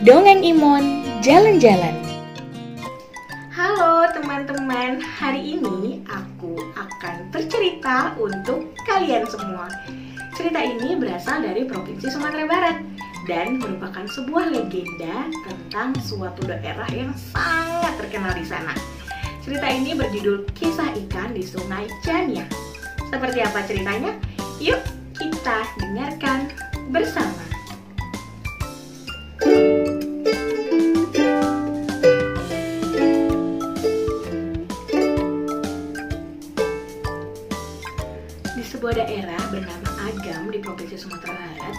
[0.00, 1.92] Dongeng Imon Jalan-Jalan
[3.52, 9.68] Halo teman-teman, hari ini aku akan bercerita untuk kalian semua.
[10.32, 12.76] Cerita ini berasal dari Provinsi Sumatera Barat
[13.28, 18.72] dan merupakan sebuah legenda tentang suatu daerah yang sangat terkenal di sana.
[19.44, 22.48] Cerita ini berjudul Kisah Ikan di Sungai Jania.
[23.12, 24.16] Seperti apa ceritanya?
[24.64, 24.80] Yuk
[25.20, 26.48] kita dengarkan
[26.88, 27.49] bersama.
[38.60, 41.72] Di sebuah daerah bernama Agam di Provinsi Sumatera Barat,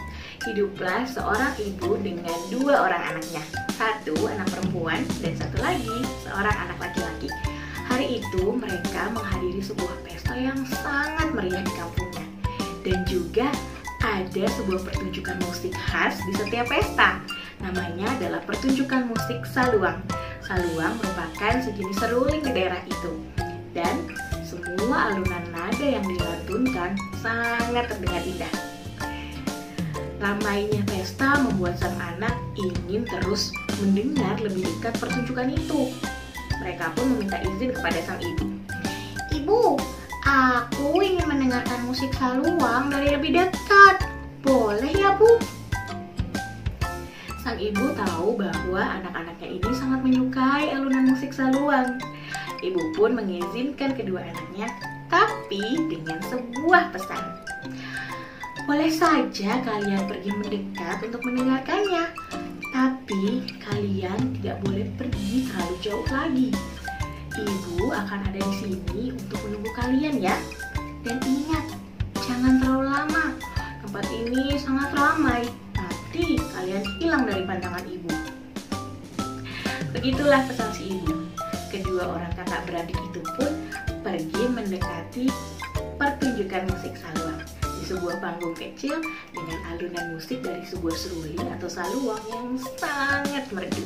[0.50, 3.46] hiduplah seorang ibu dengan dua orang anaknya.
[3.78, 7.30] Satu anak perempuan dan satu lagi seorang anak laki-laki.
[7.86, 12.26] Hari itu mereka menghadiri sebuah pesta yang sangat meriah di kampungnya.
[12.82, 13.54] Dan juga
[14.02, 17.22] ada sebuah pertunjukan musik khas di setiap pesta.
[17.62, 20.02] Namanya adalah pertunjukan musik saluang.
[20.42, 23.22] Saluang merupakan sejenis seruling di daerah itu.
[23.70, 24.10] Dan
[24.42, 26.92] semua alunan nada yang dilantunkan
[27.24, 28.54] sangat terdengar indah.
[30.20, 35.96] Ramainya pesta membuat sang anak ingin terus mendengar lebih dekat pertunjukan itu.
[36.60, 38.52] Mereka pun meminta izin kepada sang ibu.
[39.32, 39.80] Ibu,
[40.28, 44.04] aku ingin mendengarkan musik saluang dari lebih dekat.
[44.44, 45.40] Boleh ya, Bu?
[47.48, 51.96] Sang ibu tahu bahwa anak-anaknya ini sangat menyukai alunan musik saluang.
[52.60, 54.70] Ibu pun mengizinkan kedua anaknya,
[55.12, 57.24] tapi dengan sebuah pesan.
[58.64, 62.16] Boleh saja kalian pergi mendekat untuk mendengarkannya,
[62.72, 66.50] tapi kalian tidak boleh pergi terlalu jauh lagi.
[67.36, 70.36] Ibu akan ada di sini untuk menunggu kalian ya.
[71.04, 71.66] Dan ingat,
[72.24, 73.26] jangan terlalu lama.
[73.84, 75.44] Tempat ini sangat ramai,
[75.76, 78.12] nanti kalian hilang dari pandangan ibu.
[79.92, 81.28] Begitulah pesan si ibu.
[81.68, 83.52] Kedua orang kakak beradik itu pun
[84.02, 85.26] pergi mendekati
[86.02, 88.98] pertunjukan musik saluang di sebuah panggung kecil
[89.30, 93.86] dengan alunan musik dari sebuah seruling atau saluang yang sangat merdu.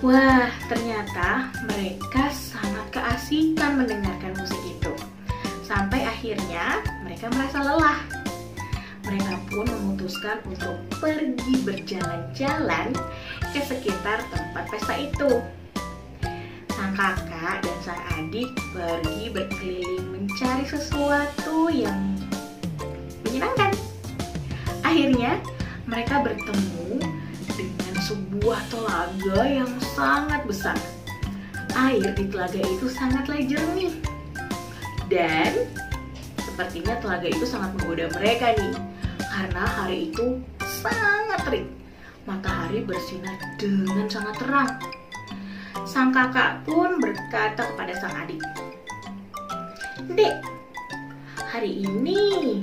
[0.00, 4.94] Wah, ternyata mereka sangat keasikan mendengarkan musik itu.
[5.62, 8.00] Sampai akhirnya mereka merasa lelah.
[9.04, 12.96] Mereka pun memutuskan untuk pergi berjalan-jalan
[13.52, 15.59] ke sekitar tempat pesta itu.
[17.00, 21.96] Kakak dan sang adik pergi berkeliling mencari sesuatu yang
[23.24, 23.72] menyenangkan.
[24.84, 25.40] Akhirnya,
[25.88, 27.00] mereka bertemu
[27.56, 30.76] dengan sebuah telaga yang sangat besar.
[31.72, 33.96] Air di telaga itu sangatlah jernih.
[35.08, 35.72] Dan
[36.36, 38.76] sepertinya telaga itu sangat menggoda mereka nih.
[39.24, 40.36] Karena hari itu
[40.84, 41.64] sangat terik.
[42.28, 44.99] Matahari bersinar dengan sangat terang.
[45.90, 48.38] Sang kakak pun berkata kepada sang adik,
[50.14, 50.38] Dek,
[51.50, 52.62] hari ini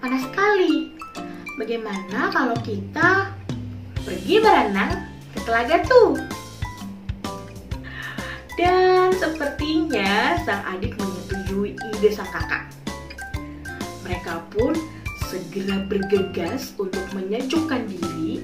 [0.00, 0.88] panas sekali.
[1.60, 3.28] Bagaimana kalau kita
[4.08, 5.04] pergi berenang
[5.36, 6.16] ke telaga tuh?
[8.56, 12.72] Dan sepertinya sang adik menyetujui ide sang kakak.
[14.00, 14.72] Mereka pun
[15.28, 18.40] segera bergegas untuk menyejukkan diri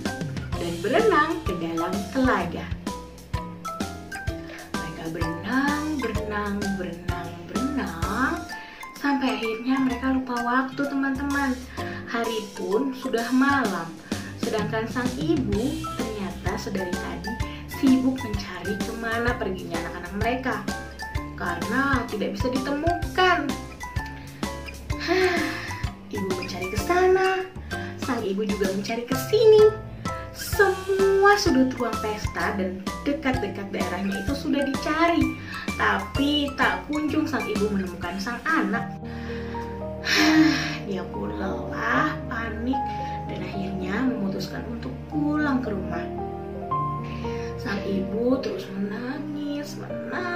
[0.53, 2.76] dan berenang ke dalam telaga.
[5.07, 8.43] Mereka berenang, berenang, berenang, berenang,
[8.99, 11.55] sampai akhirnya mereka lupa waktu teman-teman.
[12.11, 13.87] Hari pun sudah malam,
[14.43, 17.33] sedangkan sang ibu ternyata sedari tadi
[17.79, 20.55] sibuk mencari ke mana perginya anak-anak mereka
[21.39, 23.47] karena tidak bisa ditemukan.
[26.19, 27.47] Ibu mencari ke sana,
[28.03, 29.71] sang ibu juga mencari ke sini.
[30.35, 35.23] Semua sudut ruang pesta dan dekat-dekat daerahnya itu sudah dicari,
[35.79, 38.83] tapi tak kunjung sang ibu menemukan sang anak.
[40.91, 42.79] Dia pun lelah, panik,
[43.31, 46.03] dan akhirnya memutuskan untuk pulang ke rumah.
[47.63, 50.36] Sang ibu terus menangis, menangis,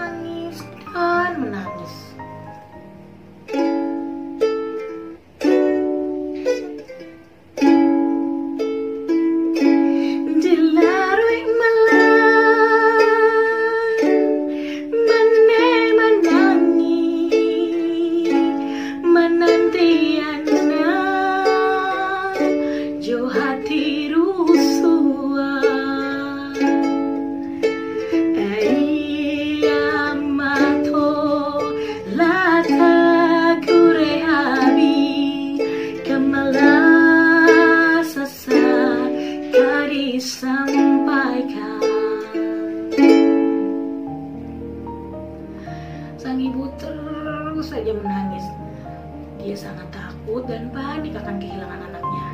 [50.50, 52.28] dan panik akan kehilangan anaknya.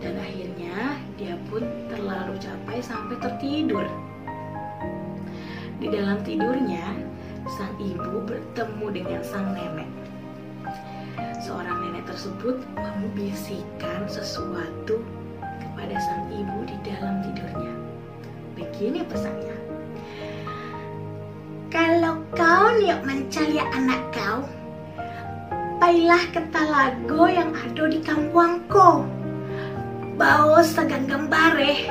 [0.00, 0.76] Dan akhirnya
[1.16, 3.86] dia pun terlalu capek sampai tertidur.
[5.80, 6.98] Di dalam tidurnya,
[7.56, 9.88] sang ibu bertemu dengan sang nenek.
[11.40, 15.00] Seorang nenek tersebut membisikkan sesuatu
[15.40, 17.72] kepada sang ibu di dalam tidurnya.
[18.60, 19.56] Begini pesannya.
[21.72, 24.42] Kalau kau niat mencari anak kau,
[25.80, 29.08] pailah ke talago yang ada di kampungku.
[30.20, 31.88] Bawa segenggam bareh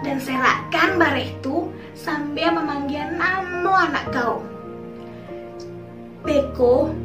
[0.00, 4.40] dan serakkan bareh itu sambil memanggil nama anak kau.
[6.24, 6.96] Beko,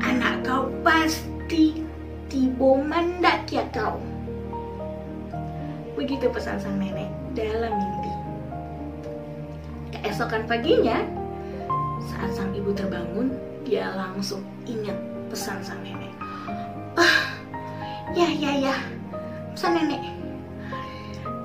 [0.00, 1.84] anak kau pasti
[2.32, 4.00] tiba mendaki kau.
[6.00, 8.12] Begitu pesan sang nenek dalam mimpi.
[9.92, 11.04] Keesokan paginya,
[12.08, 14.96] saat sang ibu terbangun, dia langsung ingat
[15.28, 16.08] pesan sang nenek.
[16.96, 17.36] Ah,
[18.16, 18.76] ya ya ya,
[19.52, 20.00] pesan nenek.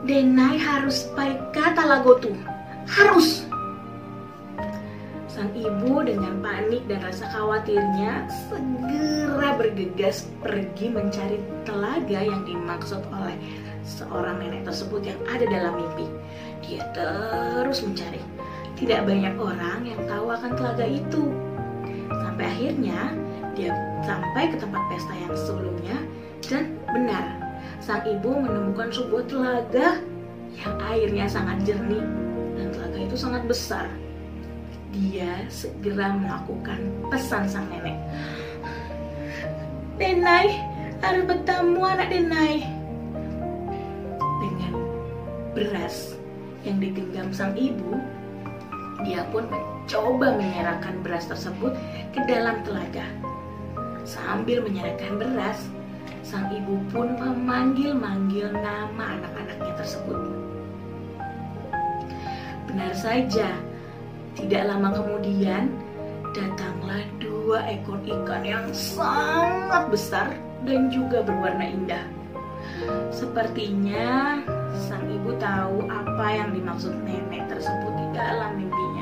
[0.07, 2.31] Denai harus baik kata lagotu,
[2.87, 3.43] harus.
[5.27, 13.35] Sang ibu dengan panik dan rasa khawatirnya segera bergegas pergi mencari telaga yang dimaksud oleh
[13.83, 16.07] seorang nenek tersebut yang ada dalam mimpi.
[16.63, 18.23] Dia terus mencari.
[18.79, 21.52] Tidak banyak orang yang tahu akan telaga itu.
[22.21, 22.99] Sampai akhirnya
[23.57, 23.71] dia
[24.05, 25.97] sampai ke tempat pesta yang sebelumnya
[26.45, 27.25] dan benar,
[27.79, 30.01] sang ibu menemukan sebuah telaga
[30.59, 32.03] yang airnya sangat jernih
[32.59, 33.87] dan telaga itu sangat besar.
[34.93, 36.77] Dia segera melakukan
[37.09, 37.97] pesan sang nenek.
[39.97, 40.53] Denai,
[41.01, 42.65] harus bertemu anak Denai.
[44.19, 44.73] Dengan
[45.57, 46.13] beras
[46.61, 47.97] yang digenggam sang ibu,
[49.01, 49.49] dia pun
[49.83, 51.75] mencoba menyerahkan beras tersebut
[52.15, 53.03] ke dalam telaga.
[54.07, 55.59] Sambil menyerahkan beras,
[56.23, 60.19] sang ibu pun memanggil-manggil nama anak-anaknya tersebut.
[62.71, 63.51] Benar saja,
[64.39, 65.67] tidak lama kemudian
[66.31, 70.31] datanglah dua ekor ikan yang sangat besar
[70.63, 72.07] dan juga berwarna indah.
[73.11, 74.39] Sepertinya
[74.87, 78.92] sang ibu tahu apa yang dimaksud nenek tersebut di dalam mimpinya.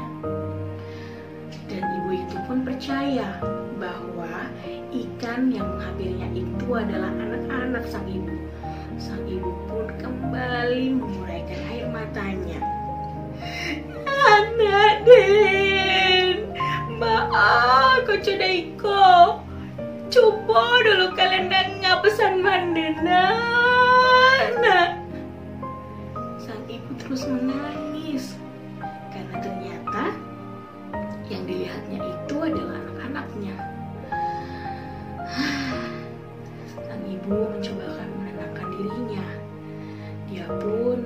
[2.12, 3.40] Itu pun percaya
[3.80, 4.52] bahwa
[4.92, 8.36] ikan yang menghampirinya itu adalah anak-anak sang ibu.
[9.00, 12.60] Sang ibu pun kembali menguraikan air matanya.
[14.28, 16.52] Anak Den,
[17.00, 19.01] maaf kau iko.
[31.42, 33.56] Yang dilihatnya itu adalah anak-anaknya.
[36.86, 39.26] Sang ibu mencoba akan menenangkan dirinya.
[40.30, 41.02] Dia pun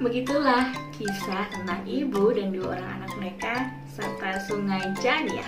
[0.00, 5.44] Begitulah kisah tentang ibu dan dua orang anak mereka serta sungai Jania.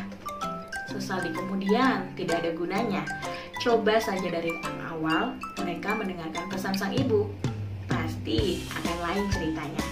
[0.93, 3.01] Sesal di kemudian tidak ada gunanya.
[3.65, 4.53] Coba saja dari
[4.93, 7.33] awal mereka mendengarkan pesan sang ibu.
[7.89, 9.85] Pasti akan lain ceritanya.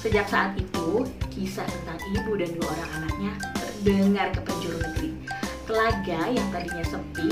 [0.00, 5.12] Sejak saat itu, kisah tentang ibu dan dua orang anaknya terdengar ke penjuru negeri.
[5.68, 7.28] Telaga yang tadinya sepi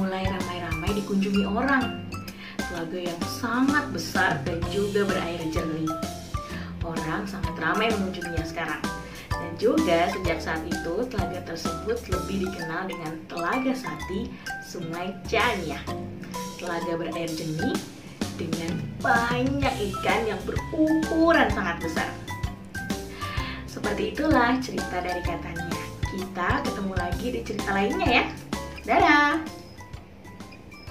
[0.00, 2.08] mulai ramai-ramai dikunjungi orang
[2.76, 5.88] telaga yang sangat besar dan juga berair jernih.
[6.84, 8.84] Orang sangat ramai mengunjunginya sekarang.
[9.32, 14.28] Dan juga sejak saat itu telaga tersebut lebih dikenal dengan Telaga Sati
[14.60, 15.80] Sungai Chania.
[16.60, 17.80] Telaga berair jernih
[18.36, 22.12] dengan banyak ikan yang berukuran sangat besar.
[23.64, 25.80] Seperti itulah cerita dari katanya.
[26.12, 28.24] Kita ketemu lagi di cerita lainnya ya.
[28.84, 29.65] Dadah!